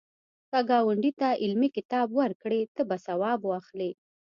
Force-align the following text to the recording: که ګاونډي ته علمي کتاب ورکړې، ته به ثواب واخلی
که 0.49 0.59
ګاونډي 0.69 1.11
ته 1.19 1.29
علمي 1.43 1.69
کتاب 1.77 2.07
ورکړې، 2.19 2.61
ته 2.75 2.81
به 2.89 2.95
ثواب 3.05 3.39
واخلی 3.45 3.91